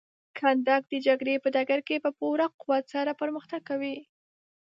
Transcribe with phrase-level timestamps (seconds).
[0.37, 3.95] کنډک د جګړې په ډګر کې په پوره قوت سره پرمختګ کوي.